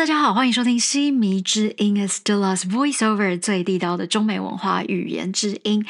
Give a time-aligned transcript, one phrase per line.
[0.00, 5.84] 大家好，欢迎收听《西迷之音》，Stella's Voiceover 最地道的中美文化语言之音。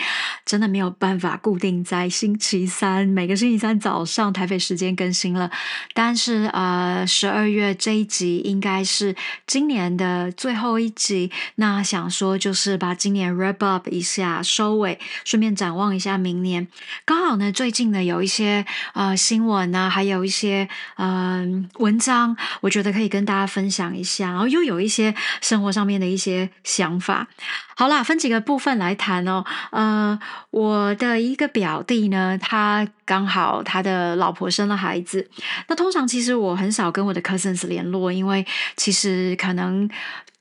[0.44, 5.48] 真的没有办法固定在星期三，每个星期三早上台北时间更新了。
[5.94, 9.14] 但是呃，十二月这一集应该是
[9.46, 11.30] 今年的最后一集。
[11.54, 16.66] 那想说就是把今年 wrap up 一下，收尾，顺便展望一下明年。
[17.04, 23.96] 刚好呢，最近呢有一些呃新闻啊，还有一些嗯文章，我觉得可以跟大家分享。
[23.99, 27.28] 一一下，然后又有一些生活上面的一些想法。
[27.76, 29.44] 好啦，分几个部分来谈哦。
[29.70, 30.18] 呃，
[30.50, 35.30] 我的一个表弟呢，他刚好他的老婆生了孩子。
[35.68, 39.88] 那通常其实我很少跟我的 cousins 联络，因为其实可能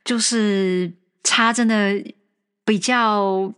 [0.03, 0.91] 就是
[1.23, 2.01] 差真的
[2.65, 3.53] 比较。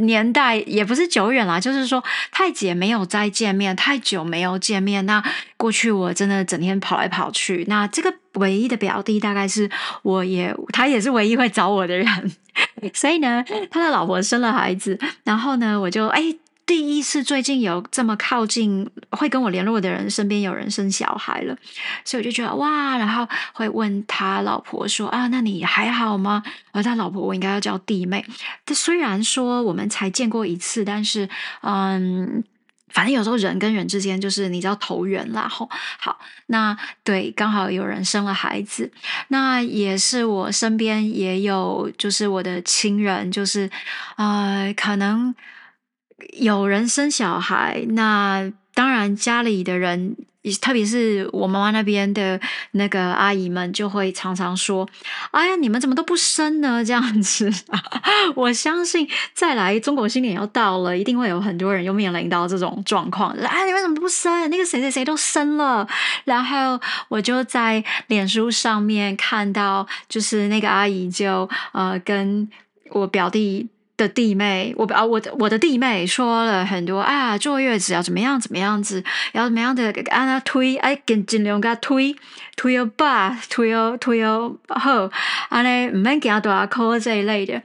[0.00, 5.04] 年代也不是久远啦，就是说太姐没有再见面，太久没有见面。
[5.06, 5.22] 那
[5.56, 7.64] 过去我真的整天跑来跑去。
[7.68, 9.70] 那这个唯一的表弟，大概是
[10.02, 12.06] 我也他也是唯一会找我的人。
[12.92, 16.34] 所以呢，他的老婆生了孩子，然后呢，我就哎。
[16.68, 21.56] 第一次最近有这么靠近会跟我联络的人身边有人生小孩了，
[22.04, 26.42] 所以我就觉得哇，然后会问他老婆说啊，那你还好吗？
[26.72, 28.22] 而他老婆我应该要叫弟妹。
[28.66, 31.26] 他虽然说我们才见过一次，但是
[31.62, 32.44] 嗯，
[32.90, 35.48] 反正有时候人跟人之间就是你知道投缘啦。
[35.48, 38.92] 吼，好，那对，刚好有人生了孩子，
[39.28, 43.70] 那也是我身边也有就是我的亲人，就是
[44.16, 45.34] 呃，可能。
[46.38, 50.16] 有人生小孩，那当然家里的人，
[50.60, 52.40] 特别是我妈妈那边的
[52.72, 54.88] 那个阿姨们，就会常常说
[55.30, 57.50] ：“哎呀，你们怎么都不生呢？”这样子，
[58.34, 63.30] 我相信再来中国新年要到了，一定会有很多人又面临到这种状况。
[63.32, 64.48] 哎，你们怎么不生？
[64.50, 65.86] 那个谁谁谁都生了。
[66.24, 72.48] 然后我就在脸书上面看到，就是那个阿姨就呃跟
[72.90, 73.68] 我表弟。
[73.98, 82.14] 的弟妹，我啊，我的我的弟妹说了很多啊，坐月子要怎么样怎么样子，要怎么样的按他推，哎，跟尽量给他推，
[82.56, 82.78] 推，
[83.50, 85.10] 推要推要好，
[85.50, 87.60] 啊嘞，唔免给他多少扣这一类的，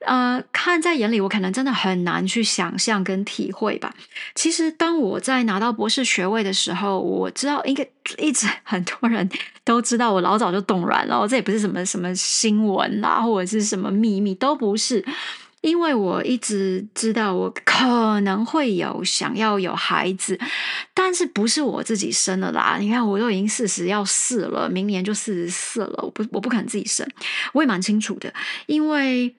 [0.00, 3.94] 呃，看在眼里，我可能真的很难去想象跟体会吧。
[4.34, 7.86] 其实当我在拿到博士学位的时候，我知道应该
[8.18, 9.26] 一直很多人
[9.64, 15.02] 都知道，我老早就懂软了，这也不是什么什么新闻啦，或者是什么秘密，都不是。
[15.62, 20.38] 因为我一直知道我可能会有想要有孩子，
[20.92, 22.76] 但是不是我自己生的啦。
[22.78, 27.08] 你看，我都已经四十要四了，明年就四十四了，我不我不可能自己生，
[27.54, 28.30] 我也蛮清楚的，
[28.66, 29.34] 因为。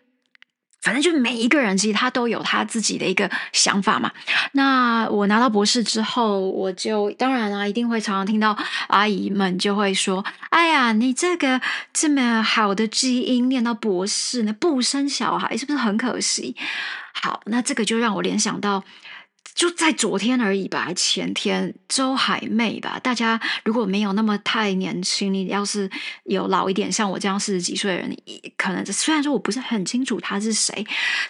[0.84, 4.12] 反正就每一个人，其实他都有他自己的一个想法嘛。
[4.52, 8.58] 那我拿到博士之后，我就当然啦，一定会常常听到
[8.88, 11.62] 阿姨们就会说：“哎呀，你这个
[11.94, 16.56] 这么好的基因，念到博士呢，不生小孩是不是很可惜？”
[17.16, 18.84] 好，那这个就让我联想到。
[19.54, 23.00] 就在昨天而已吧，前天周海媚吧。
[23.02, 25.90] 大家如果没有那么太年轻，你要是
[26.26, 28.18] 有老一点，像我这样四十几岁的人，
[28.58, 30.86] 可能虽然说我不是很清楚他是谁，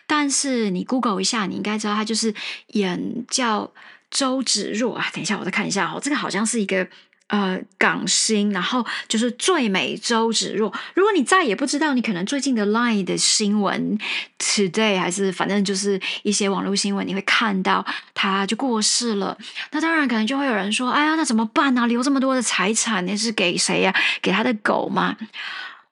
[0.07, 2.33] 但是你 Google 一下，你应该知道他就是
[2.67, 3.71] 演叫
[4.09, 5.05] 周芷若啊。
[5.13, 6.87] 等一下，我再看一下哦，这个好像是一个。
[7.27, 10.71] 呃，港星，然后就是最美周芷若。
[10.93, 13.97] 如果你再也不知道，你可能最近的 Line 的新闻
[14.37, 19.35] ，Today 还是反正就是一些网络新闻，你会看到他就过世了。
[19.71, 21.87] 那当然可能就会有人说：“哎呀，那怎么办呢？
[21.87, 23.95] 留这么多的财产，那是给谁呀？
[24.21, 25.17] 给他的狗吗？”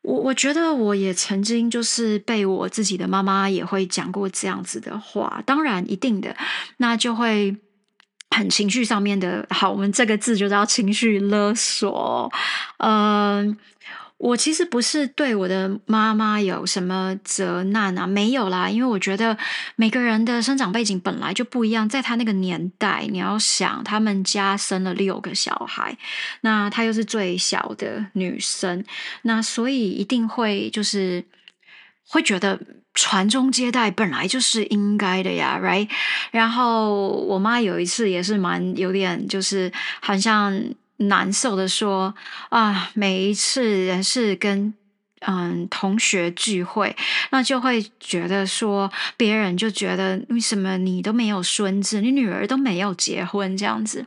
[0.03, 5.41] 我我觉得我也曾经就是被我自己的妈妈也会讲过这样子的话。
[5.45, 6.35] 当然，一定的，
[6.77, 7.55] 那就会。
[8.31, 12.31] 很情绪上面的，好，我们这个字就叫情绪勒索。
[12.77, 13.57] 嗯，
[14.17, 19.37] 我其实不是对我的妈妈有什么责难啊，没有啦，因为我觉得
[19.75, 25.97] 每个人的生长背景本来就不一样，在他那个年代，你要想他们家生了六个小孩，
[26.41, 28.85] 那她又是最小的女生，
[29.23, 31.25] 那所以一定会就是
[32.11, 32.59] 会觉得。
[32.93, 35.87] 传宗接代本来就是应该的呀，right？
[36.29, 39.71] 然后我妈有一次也是蛮有点，就是
[40.01, 40.61] 好像
[40.97, 42.13] 难受的说
[42.49, 44.73] 啊，每一次是跟
[45.21, 46.93] 嗯同学聚会，
[47.29, 54.05] 那就会觉得说别人就觉得为什么你都没有孙子，你女儿都没有结婚这样子。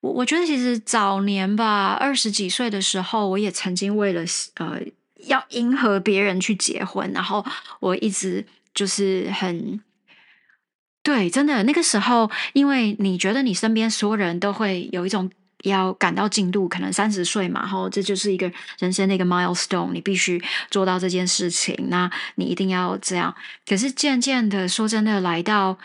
[0.00, 4.24] 我我觉得其实早年吧，二十几岁的时候，我也曾经为了
[4.56, 4.80] 呃。
[5.26, 7.44] 要迎合别人去结婚，然后
[7.80, 8.44] 我一直
[8.74, 9.80] 就是很
[11.02, 15.30] 对，真的那个时候，因为你觉得你身边所有人都会有一种
[15.62, 23.34] 要赶到进度，可能三十岁嘛，然后这就是一个人生的一个 milestone，你必须做到这件事情，那你一定要这样。
[23.66, 25.78] 可是渐渐的，说真的，来到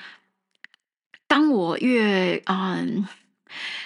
[1.28, 3.08] 当我越嗯。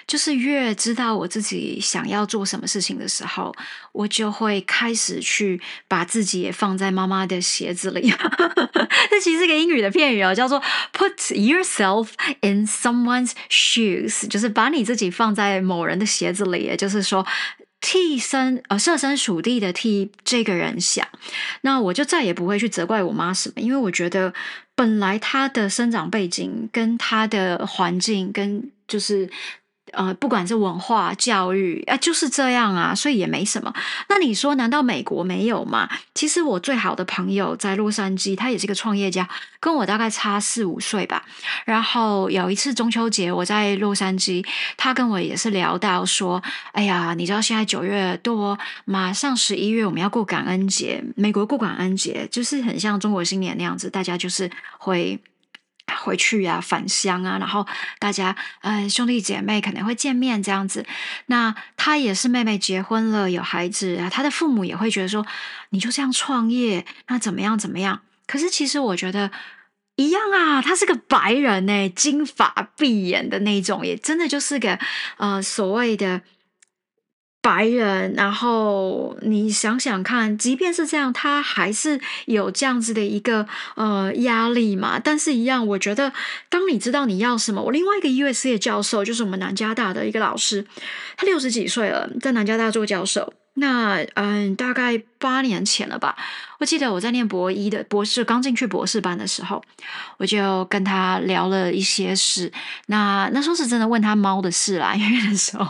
[0.07, 3.53] 就是越知道我自己想要做什么事情的时候，
[3.91, 8.13] 我就会开始去把自己也放在妈妈的鞋子里。
[9.09, 10.61] 这其实是个英语的片语哦，叫做
[10.93, 12.09] “put yourself
[12.41, 17.25] in someone's shoes”，就是把你自己放在某人的鞋子里，也就是说
[17.81, 21.07] 替身呃设身处地的替这个人想。
[21.61, 24.33] 那我就再也不会去责怪我妈什么，因为我觉得
[24.75, 29.29] 本来她的生长背景跟她的环境跟就是。
[29.93, 33.73] 呃，不管是文化教育，哎，就是这样啊，所以也没什么。
[34.07, 35.89] 那你说，难道美国没有吗？
[36.13, 39.27] 其实我最好的朋友在洛杉矶，他也是个创业家，
[39.59, 41.23] 跟我大概差四五岁吧。
[41.65, 44.45] 然后有一次中秋节，我在洛杉矶，
[44.77, 46.41] 他跟我也是聊到说，
[46.71, 55.19] 哎呀，你知道现在九月多，马上十一月我们要过感恩节，美国过感恩节就是很像中国新年那样子，大家就是会。
[55.95, 57.65] 回去啊，返乡啊，然后
[57.99, 60.85] 大家呃兄弟姐妹可能会见面这样子。
[61.27, 65.25] 那他也是妹妹结婚了，有孩子啊，他的父母也会觉得说，
[65.69, 68.01] 你就这样创业，那怎么样怎么样？
[68.27, 69.31] 可是其实我觉得
[69.95, 74.79] 一样啊，他是个白人呢，金发碧眼的那种，也真的就是个
[75.17, 76.21] 呃所谓的。
[77.41, 84.99] 白人，然后你想想看，即便是这样，他还是有这样子的一个呃压力嘛。
[84.99, 86.11] 但是，一样，我觉得，
[86.49, 88.49] 当你知道你要什么，我另外一个 U.S.
[88.49, 90.65] 的教授，就是我们南加大的一个老师，
[91.15, 93.33] 他六十几岁了，在南加大做教授。
[93.55, 96.15] 那嗯，大概八年前了吧。
[96.59, 99.61] 我记得我在念博一的博士，刚进去博士班的时候，
[100.17, 102.51] 我就跟他聊了一些事。
[102.87, 105.65] 那那时候是真的问他猫的事啦，因为那时候。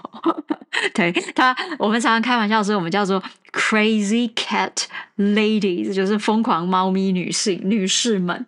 [0.93, 3.21] 对他，我们常常开玩笑说，我们叫做
[3.51, 4.71] crazy cat
[5.17, 8.45] ladies，就是疯狂猫咪女性女士们。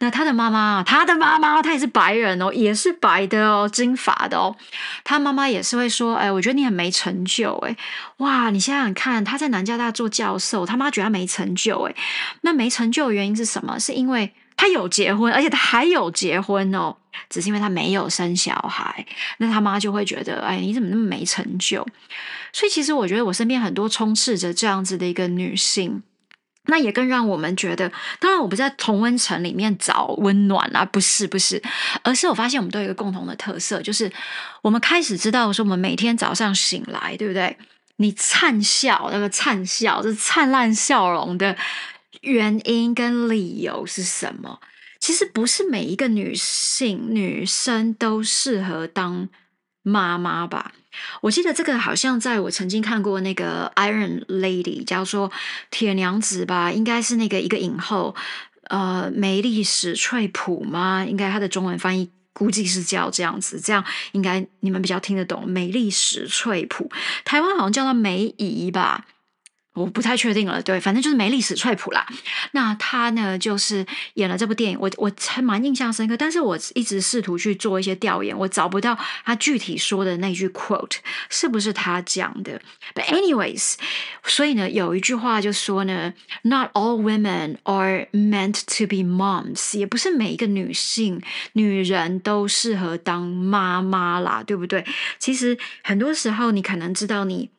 [0.00, 4.54] 那他的妈妈，他的妈妈，她也是白人哦，也是白的哦，金发的哦。
[5.04, 7.76] 他妈妈也是会说，哎，我觉得你很没成就，哎，
[8.18, 11.94] 哇，你想想看，他在南加大做教授，他妈觉得他没成就，哎，
[12.42, 13.78] 那没成就的原因是什么？
[13.78, 14.32] 是因为。
[14.60, 16.94] 他有结婚，而且他还有结婚哦，
[17.30, 19.06] 只是因为他没有生小孩，
[19.38, 21.86] 那他妈就会觉得，哎，你怎么那么没成就？
[22.52, 26.02] 所以其实我觉得我身边很多充斥着这样子的一个女性，
[26.66, 31.62] 那也更让我们觉得，当然我不在同温层里面找温暖啊，不是不是，
[32.02, 34.12] 而是我发现我们都有一个共同的特色，就是
[34.60, 37.56] 我们开始知道说，我们每天早上醒来，对不对？
[37.96, 41.56] 你灿笑那个灿笑，是灿烂笑容的。
[42.20, 44.60] 原因跟理由是什么？
[44.98, 49.28] 其实不是每一个女性、女生都适合当
[49.82, 50.72] 妈妈吧？
[51.22, 55.32] 我记得这个好像在我曾经看过那个 Iron Lady，叫做
[55.70, 58.14] 铁娘子吧，应该是那个一个影后，
[58.64, 61.06] 呃，梅丽史翠普吗？
[61.08, 63.82] 应该她的中文翻译估计是叫这样子，这样
[64.12, 65.48] 应该你们比较听得懂。
[65.48, 66.90] 梅丽史翠普，
[67.24, 69.06] 台湾好像叫她梅姨吧。
[69.74, 72.04] 我不太确定了，对，反正就是梅丽史翠普啦。
[72.52, 76.16] 那他呢，就是演了这部电影，我我还蛮印象深刻。
[76.16, 80.96] 但是我一直试图去做一些调研，我找不到他具体说的那句 quote
[81.28, 82.60] 是不是他讲的。
[82.94, 83.76] But anyways，
[84.24, 86.12] 所以呢，有一句话就说呢
[86.42, 91.22] ，Not all women are meant to be moms，也不是每一个女性、
[91.52, 94.84] 女人都适合当妈妈啦，对不对？
[95.20, 97.50] 其实很多时候，你可能知道你。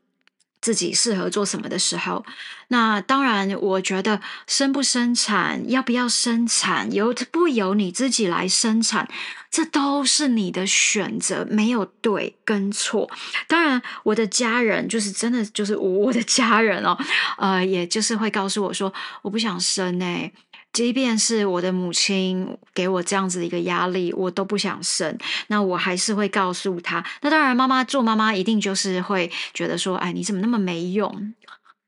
[0.62, 2.24] 自己适合做什么的时候，
[2.68, 9.10] 那当然，我觉得生不生产，要不要生产，由不由你自己来生产，
[9.50, 13.10] 这都是你的选择，没有对跟错。
[13.48, 16.98] 当然，我的家人就是真的就是我的家人哦，
[17.38, 20.32] 呃，也就是会告诉我说，我不想生哎。
[20.74, 25.18] 即便是我的母亲给我这样子的一个压力，我都不想生。
[25.48, 27.04] 那我还是会告诉他。
[27.22, 31.34] 那当然，妈妈做妈妈一定就是会觉得说：“哎，你怎么那么没用？”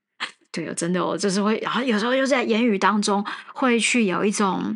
[0.51, 4.75] 对哦，真的哦，就是会，然后有时候又在言语当中会去有一种，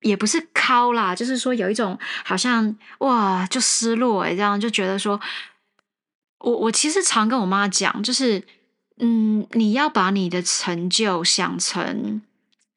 [0.00, 5.20] 也不是敲啦，就是说有一种好像哇，就失落哎，这样就觉得说，
[6.38, 8.42] 我我其实常跟我妈讲，就是
[9.00, 12.22] 嗯，你要把你的成就想成。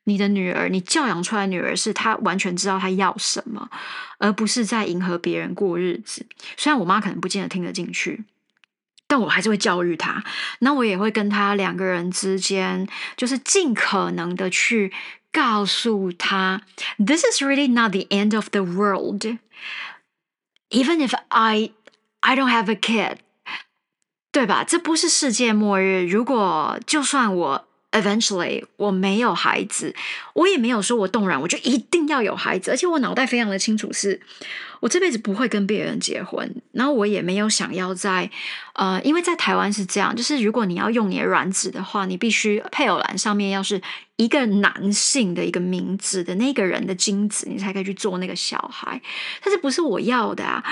[0.07, 3.69] 你的女儿，你教养出来女儿是她完全知道她要什么，
[4.17, 6.25] 而不是在迎合别人过日子。
[6.55, 8.23] 虽然我妈可能不见得听得进去，
[9.05, 10.23] 但我还是会教育她。
[10.59, 12.87] 那我也会跟她两个人之间，
[13.17, 14.93] 就是尽可能的去
[15.31, 16.61] 告诉她
[16.97, 19.37] ，This is really not the end of the world.
[20.69, 21.71] Even if I
[22.21, 23.17] I don't have a kid.
[24.31, 24.63] 对吧？
[24.63, 26.05] 这不是世界末日。
[26.05, 27.67] 如果就算我
[28.01, 29.93] eventually 我没有孩子，
[30.33, 34.19] 我也没有说我动然我就一定要有孩子，而且我脑袋非常的清楚，是
[34.79, 38.29] 我这辈子不会跟别人结婚，然后我也没有想要在
[38.73, 43.81] 呃，因为在台湾是这样，就是如果你要用你的卵子的话，你必须配偶栏上面要是
[44.17, 49.01] 一个男性的一个名字的那个人的精子，你才可以去做那个小孩，
[49.43, 50.63] 但是不是我要的啊？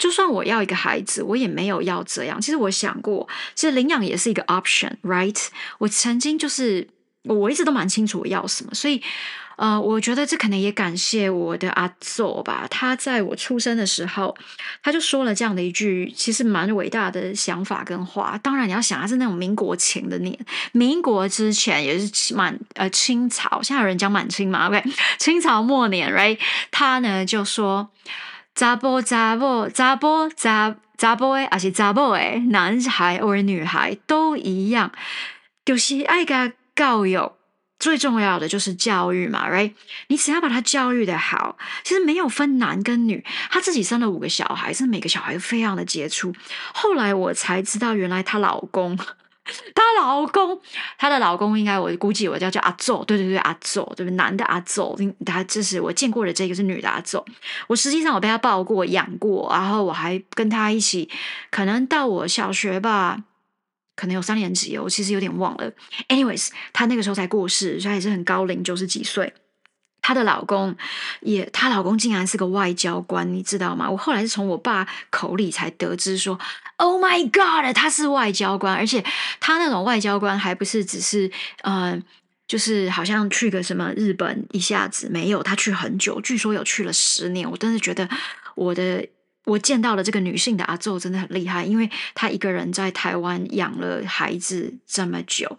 [0.00, 2.40] 就算我要一个孩子，我也没有要这样。
[2.40, 5.48] 其实我想过，其实领养也是一个 option，right？
[5.76, 6.88] 我曾经就是
[7.24, 9.02] 我一直都蛮清楚我要什么，所以
[9.56, 12.66] 呃，我觉得这可能也感谢我的阿祖吧。
[12.70, 14.34] 他在我出生的时候，
[14.82, 18.40] 他就说了这样的一句，其实蛮伟大的想法跟话。
[18.42, 20.34] 当然你要想，他是那种民国前的年，
[20.72, 24.82] 民国之前也是满呃清朝，现在有人讲满清嘛？OK，
[25.20, 26.38] 清朝末年，right？
[26.70, 27.90] 他呢就说。
[28.60, 34.92] 查甫查某查甫查查甫诶，还是查某诶，男孩或者女孩都一样，
[35.64, 37.18] 就是爱个教育，
[37.78, 39.72] 最重要的就是教育嘛，right？
[40.08, 43.24] 你只要把他教育的好，其实没有分男跟女。
[43.50, 46.34] 他自己生了五个小孩，是每个小孩都非常的杰出。
[46.74, 48.98] 后来我才知道，原来她老公。
[49.74, 50.60] 她老公，
[50.98, 54.16] 她的老公应该我估计我叫叫阿宙，对对对，阿宙，对不对？
[54.16, 57.24] 男的阿祖，他就是我见过的这个是女的阿宙。
[57.66, 61.08] 我实际上我被他抱过、养过，然后我还跟他一起，
[61.50, 63.24] 可能到我小学吧，
[63.96, 65.72] 可能有三年级，我其实有点忘了。
[66.08, 69.32] Anyways，他那个时候才过世，所以也是很高龄，九十几岁。
[70.10, 70.74] 她的老公
[71.20, 73.88] 也，她老公竟然是个外交官，你知道吗？
[73.88, 76.36] 我后来是从我爸口里才得知说
[76.78, 79.04] ，Oh my God，他是外交官，而且
[79.38, 81.30] 他那种外交官还不是只是
[81.62, 81.96] 呃，
[82.48, 87.48] 就是好像去个什么日本一下子没有，他去很久，据说有去了十年。
[87.48, 88.08] 我真的觉得
[88.56, 89.06] 我的
[89.44, 95.56] 我见到了这个女性的阿宙真的很厉害，因为她一个人在台湾养了孩子这么久。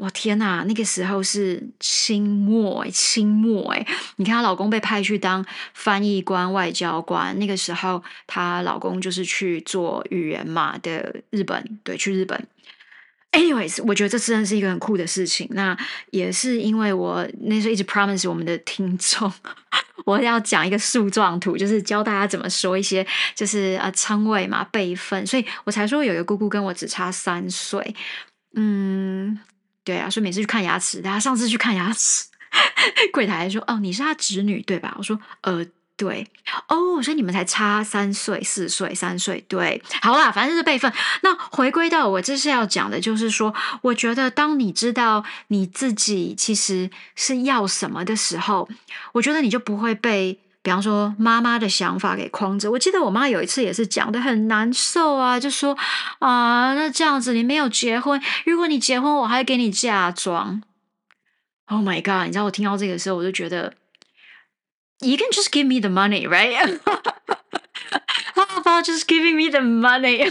[0.00, 3.86] 我天呐，那个时候是清末，清末哎！
[4.16, 12.46] 你看她老公被派去当翻译官、外交官，那个时候她老公就是去做语言嘛的日本，对，去日本。
[13.32, 15.46] Anyways，我觉得这真的是一个很酷的事情。
[15.50, 15.76] 那
[16.10, 19.30] 也是因为我那时候一直 promise 我们的听众，
[20.06, 27.94] 我要讲一个树状图，就是教大家怎么说一些，就是呃称谓嘛、辈分，所以我才说有一个姑姑跟我只差三岁，
[28.54, 29.38] 嗯。
[29.84, 32.26] 对啊，所以每次去看牙齿，他上次去看牙齿，
[33.12, 35.64] 柜台说：“哦，你是他侄女对吧？”我说：“呃，
[35.96, 36.26] 对。”
[36.68, 39.82] 哦，所以你们才差三岁、四岁、三岁，对。
[40.02, 40.92] 好啦，反正是辈分。
[41.22, 48.68] 那回归到我这是要讲的，就是说，我觉得当你知道你自己其实是要什么的时候，
[49.12, 50.38] 我觉得你就不会被。
[50.62, 52.70] 比方说，妈妈的想法给框着。
[52.70, 55.74] 我记得我妈有一次也是讲的很难受啊，就说
[56.18, 60.62] 啊，那这样子你没有结婚，如果你结婚，我还给你嫁妆。
[61.66, 62.26] Oh my god！
[62.26, 63.72] 你知道我听到这个时候，我就觉得
[64.98, 66.78] ，You can just give me the money, right?
[68.34, 70.30] How about just giving me the money？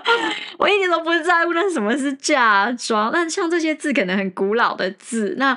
[0.58, 3.10] 我一点都不在乎那什么是嫁妆。
[3.12, 5.56] 那像这些字可能很古老的字，那。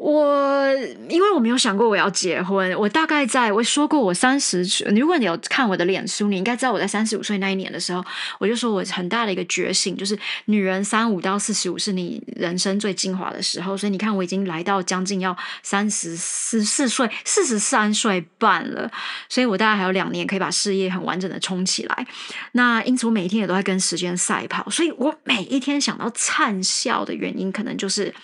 [0.00, 0.74] 我
[1.10, 4.62] 因为我没有想过我要结婚，我大概在我说过我三十，
[4.96, 8.02] 如果你有看我的脸书，你应该知道我在三十五岁那一年的时候，
[8.38, 18.90] 我就说我很大的一个觉醒，就是女人三五到四十五是你人生最精华的时候，所以你看我已经来到将近要三十四四岁，四十三岁半了，
[19.28, 22.06] 所以我大概还有两年可以把事业很完整的冲起来。
[22.52, 28.14] 那因此我每一天也都在跟时间赛跑，所以我每一天想到灿笑的原因，可能就是。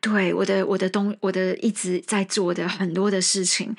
[0.00, 3.74] 对我的我的东我的一直在做的很多的事情，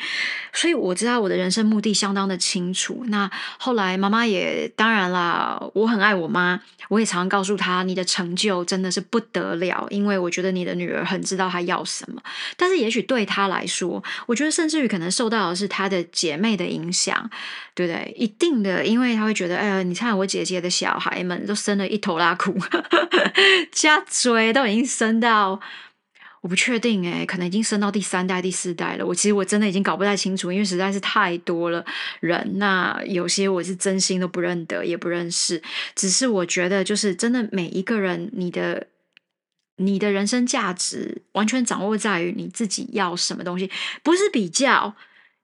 [0.51, 3.05] 所以我知道我的人生目的相当的清楚。
[3.07, 6.59] 那后来妈妈也当然啦，我很爱我妈，
[6.89, 12.21] 我也常常告诉她，你的成就真的是不得了，因为我觉得你的女儿很知道她要什么。
[12.57, 17.29] 但是也许对她来说，我觉得甚至于可能受到的是她的姐妹的影响，
[17.73, 18.13] 对不对？
[18.17, 22.53] 一定的，因为她会觉得，哎呀，你看我姐姐的小孩们都生了一头拉苦，
[23.71, 25.61] 加嘴都已经生到。
[26.41, 29.05] 我不确定诶，可能已经升到第三代、第四代了。
[29.05, 31.85] 我其实我真的已经搞不太清楚，因为实在是太多了
[32.19, 32.53] 人。
[32.57, 35.61] 那有些我是真心都不认得，也不认识。
[35.95, 38.87] 只是我觉得，就是真的每一个人，你的
[39.75, 43.69] 你的人生价值完全掌握在于你自己要什么东西，
[44.03, 44.95] 不是比较。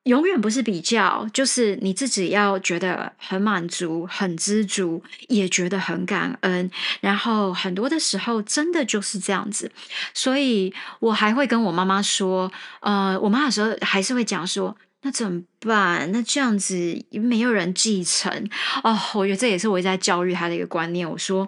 [0.06, 6.72] 永远不是比较，就是你自己要觉得很满足、很知足，也觉得很感恩。
[7.02, 9.72] 然后很多的时候，真的就是这样子。
[10.14, 14.76] 所以我还会跟我妈妈说，呃，我妈有时候还是会讲说。
[15.02, 16.12] 那怎么办？
[16.12, 16.76] 那这样子
[17.12, 18.50] 没有人继承
[18.84, 18.98] 哦。
[19.14, 21.08] 我觉得这也是我一直在教育他的一个观念。
[21.08, 21.48] 我说。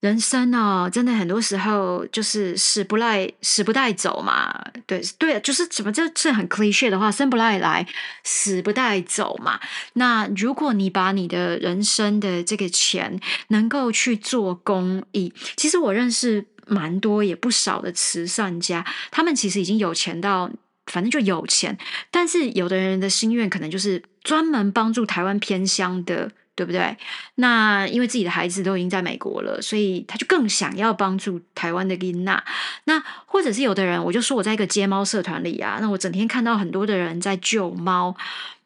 [0.00, 4.64] 人生哦，真的很多时候就是死不赖，死不带走嘛。
[4.86, 7.84] 对对，就是怎么这是很 cliche 的话，生不赖来，
[8.22, 9.58] 死不带走嘛。
[9.94, 20.48] 那如果你把你的人生的这个钱能够去做公益，其实我认识蛮多也不少的慈善家，他们其实已经有钱到，
[20.86, 21.76] 反正就有钱。
[22.12, 26.30] 但是有的人的心愿可能就是专门帮助台湾偏乡的。
[26.58, 26.96] 对不对？
[27.36, 32.42] 那因为自己的孩子都已经在美国了，所以他就更想要帮助台湾的琳娜。
[32.82, 38.16] 那或者是有的人，我就说我在一个接猫社团里啊，那我整天看到很多的人在救猫，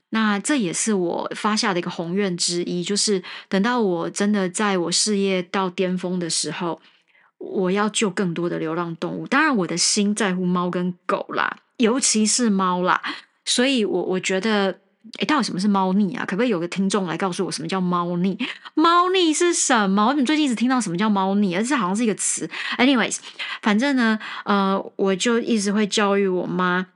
[0.08, 6.80] 那这也是我发下的一个宏愿之一，就是等到我真的在我事业到巅峰的时候，
[7.36, 9.26] 我要救更多的流浪动物。
[9.26, 13.02] 当然，我的心在乎猫跟狗啦，尤其是猫啦，
[13.44, 14.78] 所以我我觉得。
[15.18, 16.24] 哎，到底什么是猫腻啊？
[16.24, 18.38] 可不可以有个听众来告诉我什么叫猫腻？
[18.74, 20.06] 猫腻是什么？
[20.06, 21.54] 我怎么最近一直听到什么叫猫腻？
[21.56, 22.48] 而且好像是一个词。
[22.78, 23.18] Anyways，
[23.60, 26.86] 反正呢，呃，我就一直会教育我妈。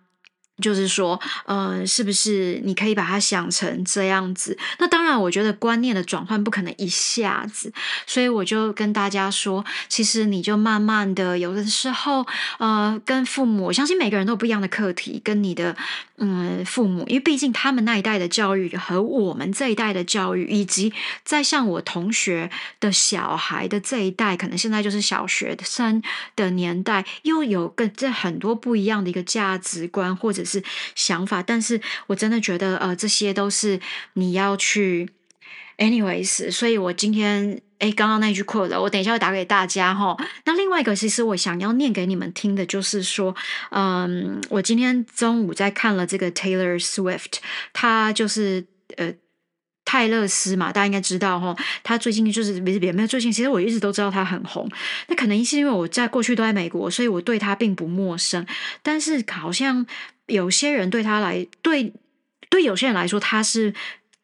[0.61, 4.57] 就是说，呃，是不是你可以把它想成这样子？
[4.79, 7.71] 那当然，我觉得观念的转换不可能一下子，
[8.07, 12.27] 所以我就跟大家说，其实你就慢慢的，有的时候，
[12.59, 15.77] 呃，跟父母，我相信每个人都有不一样的课题，跟你的
[16.17, 20.91] 嗯父母，因为毕竟他们那一代的教育和我们这一代的教育，以及
[21.23, 26.03] 在像我同学的小孩的这一代，可能现在就是小学生
[26.35, 30.46] 的年代，又有跟这很多不一样的一个价值观，或者。
[30.47, 30.63] 是
[30.95, 33.79] 想法，但是我真的觉得，呃，这些都是
[34.15, 35.11] 你要去
[35.79, 36.51] ，anyways。
[36.51, 40.17] 所以我今天，哎，刚刚那句 quote，我等一下会打给大家哈。
[40.45, 43.35] 那另外一个，其实我想要念给你们听的，就是说，
[43.71, 47.39] 嗯，我今天中午在看了这个 Taylor Swift，
[47.73, 48.65] 他就是
[48.97, 49.13] 呃。
[49.89, 51.55] 泰勒斯嘛，大家应该知道哈。
[51.85, 54.69] 他最近就是没没有最近，其实我一直都知道他很红。
[55.07, 58.45] 那可能是因为我在过去都在美国，所以我对他并不陌生。
[58.83, 59.87] 但是好像
[60.27, 61.93] 有些人对他来，对
[62.49, 63.75] 对有些人来说，他是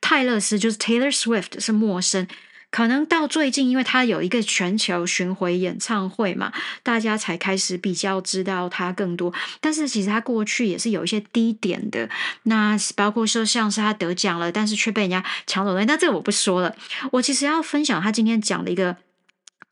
[0.00, 2.26] 泰勒斯，就是 Taylor Swift 是陌生。
[2.70, 6.50] 可能到最近，因为他有一个全球巡回演唱会嘛，
[6.82, 9.30] 大家才开始比较知道他更多。
[9.60, 12.08] 但是其实他过去也是有一些低点的，
[12.44, 15.84] 那包括说像是他得奖了，但是却被人家抢走了。
[15.84, 16.74] 那这个我不说了，
[17.10, 18.96] 我其实要分享他今天讲的一个。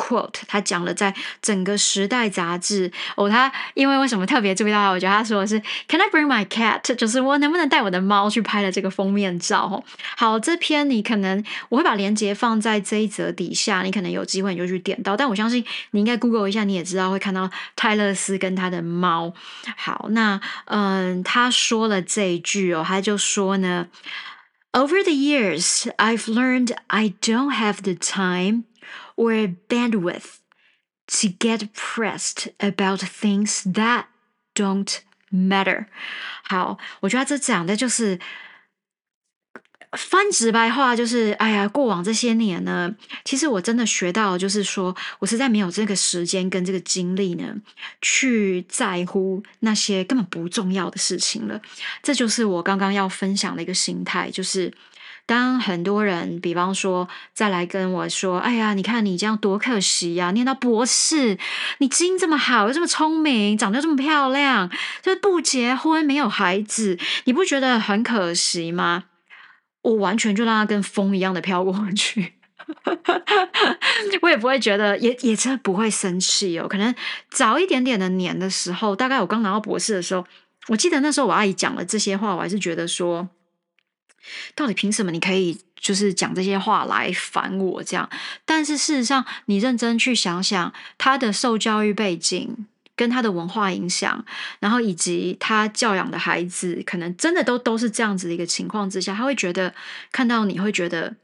[0.01, 4.89] quote，他讲了在整个时代杂志哦，他因为为什么特别注意到他？
[4.91, 6.95] 我觉得他说的是 Can I bring my cat？
[6.95, 9.85] 就是我能不能带我的猫去拍了这个封面照？
[10.17, 15.17] 好，这篇你可能我会把链接放在这一则底下，你可能有机会你就去点到。
[15.17, 19.33] 但我相信你应该 Google 一下，你也知道会看到泰勒斯跟他的猫。
[19.77, 23.89] 好，那嗯，他说了这一句哦，他就说呢
[24.73, 28.65] ，Over the years, I've learned I don't have the time.
[29.21, 30.39] Or bandwidth
[31.07, 34.05] to get pressed about things that
[34.55, 35.87] don't matter。
[36.45, 38.19] 好，我觉得这讲的就是
[39.93, 47.55] 翻直白话，就是哎呀，过往这些年呢，其实我真的学到，就是说我实在没有这个时间跟这个精力呢，
[48.01, 51.61] 去在乎那些根本不重要的事情了。
[52.03, 54.73] 这就是我刚刚要分享的一个心态，就是。
[55.31, 60.33] 当很多人，比方说再来跟我说：“哎呀，你看你这样多可惜呀！
[60.33, 61.39] 念到博士，
[61.79, 64.69] 你基因这么好，又这么聪明，长得这么漂亮，
[65.01, 69.05] 就不结婚，没有孩子，你不觉得很可惜吗？”
[69.83, 72.33] 我完全就让他跟风一样的飘过去，
[74.23, 76.67] 我也不会觉得，也也真的不会生气哦。
[76.67, 76.93] 可能
[77.31, 80.27] 早一点点的年的时候，大概我刚拿到博士的时候，
[80.67, 83.29] 我记得那时候我阿姨讲了这些话，我还是觉得说。
[84.55, 88.09] 到底凭什么你可以就是讲这些话来烦我这样？
[88.45, 94.25] 但是事实上，你认真去想想，他的受教育背景跟他的文化影响，
[94.59, 99.75] 然后以及他教养的孩子，可能真的都都是这样子的一个情况之下，他会觉得
[100.13, 101.17] 看到你会觉得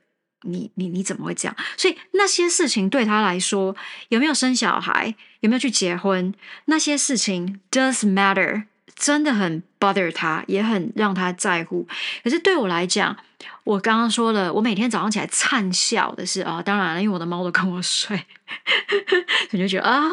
[0.43, 1.57] 你你你怎么会这样？
[1.77, 3.77] 所以那些事情对他来说，
[4.09, 6.33] 有没有生小孩，有没有去结婚，
[6.65, 8.65] 那些事情 does matter。
[8.95, 11.87] 真的很 bother 他，也很让他在乎。
[12.25, 13.17] 可是对我来讲，
[13.65, 18.21] 我刚刚说了，我每天早上起来灿笑的是啊，当然了，因为我的猫都跟我睡，
[19.53, 20.11] 我就觉得啊，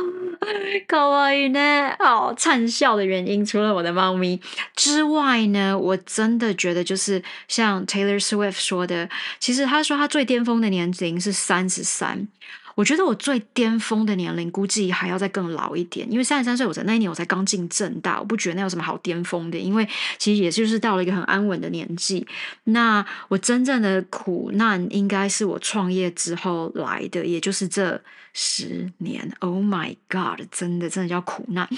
[0.88, 1.96] 可爱呢。
[2.00, 4.40] 哦，灿笑的原因除了我的猫咪
[4.76, 9.10] 之外呢，我真的觉得就是像 Taylor Swift 说的，
[9.40, 12.28] 其实他说他最巅峰的年龄是三十三。
[12.76, 22.26] 我觉得我最巅峰的年龄估计还要再更老一点，因为三十三岁，我在那一年我才刚进正大，我不觉得那有什么好巅峰的，因为其实也就是到了一个很安稳的年纪。
[22.66, 28.02] 那我真正的苦难应该是我创业之后来的，也就是这
[28.34, 29.32] 十年。
[29.40, 31.70] Oh my god，真的真的叫苦难，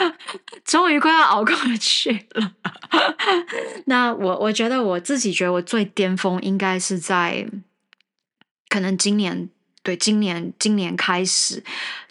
[0.64, 2.52] 终于快要熬过去了。
[3.84, 7.46] 那我我觉得我自己觉得我最巅峰应该是在
[8.70, 9.50] 可能今年。
[9.82, 11.64] 对，今年今年开始，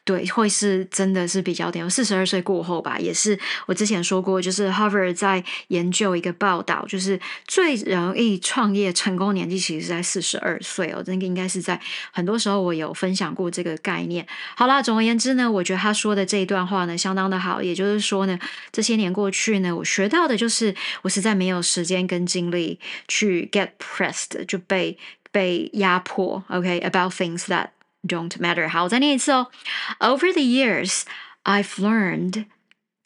[0.03, 1.87] 对，会是真的是比较点。
[1.87, 11.03] 四十二岁过后吧，也是我之前说过，就是 Harvard 在研究一个报道，就是最容易创业成功年纪其实是在四十二岁哦。
[11.05, 11.79] 这个应该是在
[12.11, 14.25] 很多时候我有分享过这个概念。
[14.55, 17.61] 好啦，总而言之呢，我觉得他说的这一段话呢，相当的好。
[17.61, 18.39] 也就是说呢，
[18.71, 24.97] 这些年过去呢，我学到的就是我实在没有时间跟精力去 get pressed，就被。
[25.30, 27.70] 被压迫，OK，about things that
[28.06, 28.68] don't matter。
[28.68, 29.50] 好，我再念一次哦。
[29.98, 31.02] Over the years,
[31.44, 32.46] I've learned，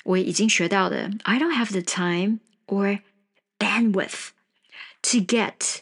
[0.04, 3.00] 我已经学到的，I don't have the time or
[3.58, 4.28] bandwidth
[5.02, 5.80] to get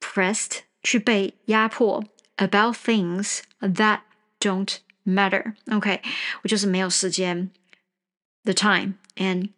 [0.00, 2.04] pressed，去被压迫
[2.36, 4.00] about things that
[4.38, 6.02] don't matter。OK，
[6.42, 7.50] 我就是没有时间，
[8.44, 9.50] the time and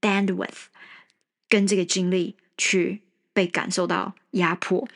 [0.00, 0.66] bandwidth，
[1.48, 3.02] 跟这个精力去
[3.32, 4.88] 被感受到压迫。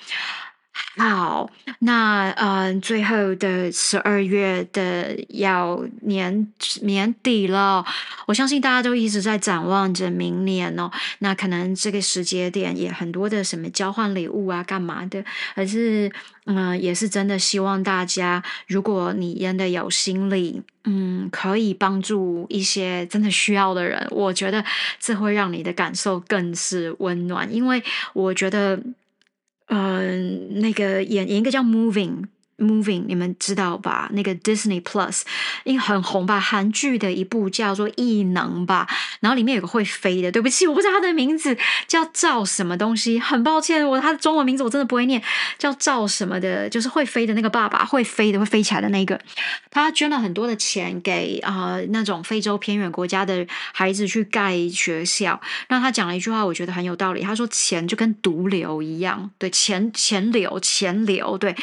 [0.98, 7.86] 好，那嗯，最后的十二月的要年年底了，
[8.26, 10.90] 我相信大家都一直在展望着明年哦。
[11.20, 15.24] 那可能这个时节点也很多的什么交换礼物啊，干嘛的？
[15.56, 16.12] 可是
[16.46, 24.64] 嗯，也是真的希望大家，如果你真的有心力，嗯，可以帮助一些真的需要的人，我觉得
[25.00, 28.80] 这会让你的感受更是温暖，因为我觉得。
[29.68, 32.22] 嗯，那个演演一个叫《Moving》。
[32.58, 34.10] Moving，你们知道吧？
[34.14, 35.22] 那个 Disney Plus，
[35.64, 38.88] 因为很红吧，韩剧的一部叫做《异能》吧，
[39.20, 40.32] 然后里面有个会飞的。
[40.32, 41.56] 对不起，我不知道他的名字
[41.88, 45.22] 叫赵什么东西，很抱歉，我他的中文名字我真的不会念，
[45.60, 49.20] 叫赵什么的，就是会飞的那个爸爸，会飞的，会飞起来的那个。
[49.70, 55.40] 他捐了很多的钱给啊那种非洲偏远国家的孩子去盖学校。
[55.70, 57.22] 那他讲了一句话，我觉得很有道理。
[57.22, 61.56] 他说：“钱就跟毒瘤一样，对，钱钱流钱流，对。”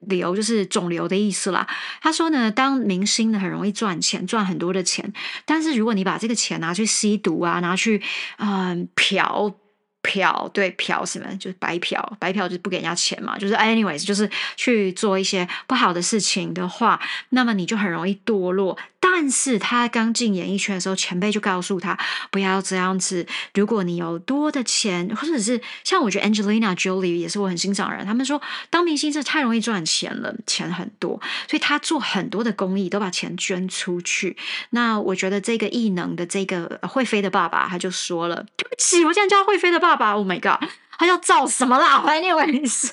[0.00, 1.66] 瘤就是肿瘤的意思啦。
[2.00, 5.12] 他说呢，当明星呢很容易赚钱，赚很多的钱。
[5.44, 8.02] 但是如果你把这个钱拿去吸毒啊，拿去
[8.38, 9.54] 嗯嫖。
[10.02, 18.78] 嫖对嫖什么就是白嫖，白嫖就是不给人家钱嘛，就是 anyways 就是去做一些不好的事情的话，那么你就很容易堕落。
[19.02, 21.98] 但是他刚进演艺圈的时候，前辈就告诉他
[22.30, 23.26] 不要这样子。
[23.54, 34.36] 如果你有多的钱，或者是像我觉得 Angelina Jolie 也是我很欣赏人，他们说当明星是太容易赚钱了，钱很多，所以他做很多的公益都把钱捐出去。
[34.70, 39.89] 那我觉得这个异能的这个会飞的爸爸他就说了，对不起，我现在叫会飞的爸。
[39.90, 40.68] 爸爸，Oh my god，
[41.00, 41.98] 他叫赵什么啦？
[41.98, 42.92] 怀念为是，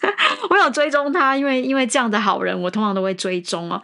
[0.50, 3.84] 我有追踪他，因为因为这样的好人，我通常都会追踪哦。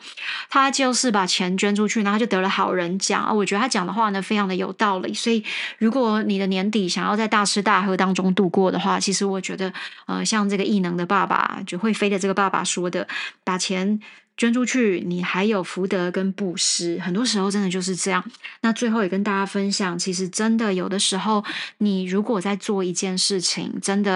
[0.49, 3.33] 他就是把钱捐出去，然后就得了好人奖啊。
[3.33, 5.13] 我觉得他讲的话呢，非常的有道理。
[5.13, 5.43] 所以，
[5.77, 9.73] 如果你的年底想要在大吃大喝当中度过的话，其实我觉得，
[10.05, 13.05] 呃，像这个异能的爸爸，就会飞的这个爸爸说的，
[13.43, 13.99] 把钱。
[14.35, 18.23] 捐出去，你还有福德跟布施，很多时候真的就是这样。
[18.61, 21.45] 那最后也跟大家分享，其实真的有的时候，
[21.77, 24.12] 你如果在做一件事情，真的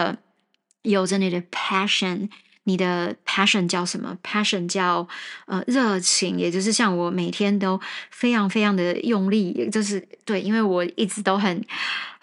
[0.83, 2.29] 有着你的 passion，
[2.63, 5.07] 你的 passion 叫什么？passion 叫
[5.45, 7.79] 呃热情，也就是像我每天都
[8.11, 11.63] 非常非常的用力，就是对，因为我一直都很。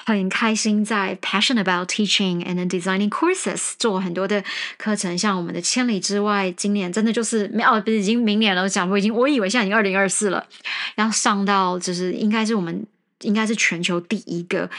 [0.06, 4.44] 很开心在 passion about teaching and designing courses 做很多的
[4.76, 10.46] 课程，像我们的千里之外，今年真的就是没哦，不是已经明年了，我讲我已经我以为现在已经二零二四了，
[10.96, 12.86] 要上到就是应该是我们
[13.20, 14.70] 应该是全球第一个。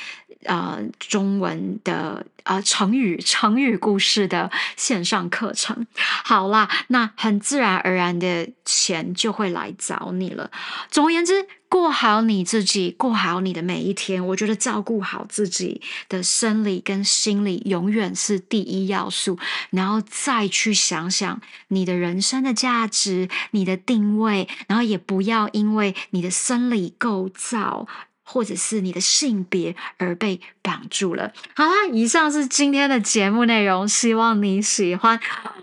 [0.48, 5.88] 呃，中文的呃成语成语故事的线上课程，
[6.24, 10.52] 好啦，那很自然而然的钱就会来找你了。
[10.92, 19.40] 总而言之，过好你自己，过好你的每一天，我觉得照顾好自己的生理跟心理永远是第一要素，
[19.72, 27.88] 然后再去想想你的人生的价值、你的定位，然后也不要因为你的生理构造。
[28.26, 31.32] 或者是你的性别而被绑住了。
[31.56, 35.20] 好啦，以上是今天的节目内容，希望你喜欢。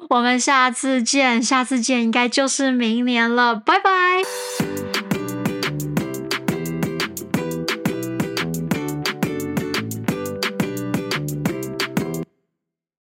[0.08, 5.01] 我们下次见，下次见应该就是明年了，拜拜。